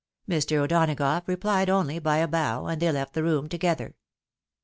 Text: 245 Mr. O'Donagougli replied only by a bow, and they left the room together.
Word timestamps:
245 0.25 0.35
Mr. 0.35 0.63
O'Donagougli 0.63 1.27
replied 1.27 1.69
only 1.69 1.99
by 1.99 2.17
a 2.17 2.27
bow, 2.27 2.65
and 2.65 2.81
they 2.81 2.91
left 2.91 3.13
the 3.13 3.21
room 3.21 3.47
together. 3.47 3.93